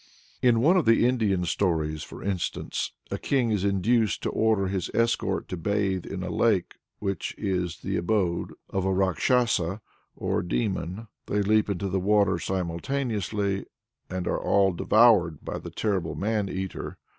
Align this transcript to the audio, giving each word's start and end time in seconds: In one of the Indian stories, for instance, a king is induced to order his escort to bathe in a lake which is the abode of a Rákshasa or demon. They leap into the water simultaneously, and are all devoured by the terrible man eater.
In 0.41 0.61
one 0.61 0.77
of 0.77 0.85
the 0.85 1.05
Indian 1.07 1.45
stories, 1.45 2.01
for 2.01 2.23
instance, 2.23 2.91
a 3.11 3.19
king 3.19 3.51
is 3.51 3.63
induced 3.63 4.23
to 4.23 4.31
order 4.31 4.65
his 4.65 4.89
escort 4.95 5.47
to 5.49 5.57
bathe 5.57 6.07
in 6.07 6.23
a 6.23 6.31
lake 6.31 6.77
which 6.97 7.35
is 7.37 7.81
the 7.81 7.97
abode 7.97 8.51
of 8.71 8.83
a 8.83 8.87
Rákshasa 8.89 9.79
or 10.15 10.41
demon. 10.41 11.07
They 11.27 11.43
leap 11.43 11.69
into 11.69 11.87
the 11.87 11.99
water 11.99 12.39
simultaneously, 12.39 13.67
and 14.09 14.27
are 14.27 14.41
all 14.41 14.71
devoured 14.73 15.45
by 15.45 15.59
the 15.59 15.69
terrible 15.69 16.15
man 16.15 16.49
eater. 16.49 16.97